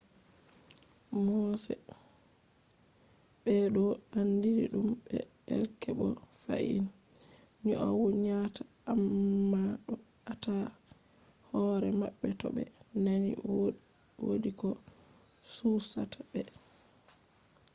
[1.23, 3.83] mooseɓe ɗo
[4.19, 5.17] andiri ɗum be
[5.55, 6.07] elk bo
[6.43, 6.85] fahin
[7.65, 8.61] nyaunata
[8.91, 9.93] amma ɗo
[10.31, 10.53] ata
[11.49, 12.63] hore maɓɓe to ɓe
[13.03, 13.31] nani
[14.25, 14.69] wodi ko
[15.53, 16.41] chuchata ɓe